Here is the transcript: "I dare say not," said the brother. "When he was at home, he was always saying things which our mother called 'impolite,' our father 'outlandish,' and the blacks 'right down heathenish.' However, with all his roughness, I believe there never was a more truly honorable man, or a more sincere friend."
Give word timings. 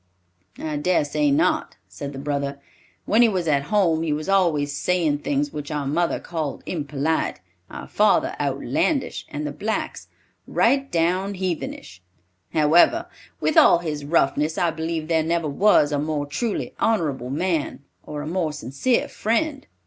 "I 0.57 0.77
dare 0.77 1.05
say 1.05 1.29
not," 1.29 1.75
said 1.87 2.11
the 2.11 2.17
brother. 2.17 2.59
"When 3.05 3.21
he 3.21 3.29
was 3.29 3.47
at 3.47 3.65
home, 3.69 4.01
he 4.01 4.11
was 4.11 4.27
always 4.27 4.75
saying 4.75 5.19
things 5.19 5.53
which 5.53 5.69
our 5.69 5.85
mother 5.85 6.19
called 6.19 6.63
'impolite,' 6.65 7.39
our 7.69 7.85
father 7.85 8.35
'outlandish,' 8.39 9.27
and 9.29 9.45
the 9.45 9.51
blacks 9.51 10.07
'right 10.47 10.91
down 10.91 11.35
heathenish.' 11.35 12.01
However, 12.51 13.09
with 13.39 13.55
all 13.57 13.77
his 13.77 14.03
roughness, 14.03 14.57
I 14.57 14.71
believe 14.71 15.07
there 15.07 15.21
never 15.21 15.47
was 15.47 15.91
a 15.91 15.99
more 15.99 16.25
truly 16.25 16.73
honorable 16.79 17.29
man, 17.29 17.83
or 18.01 18.23
a 18.23 18.27
more 18.27 18.53
sincere 18.53 19.07
friend." 19.07 19.67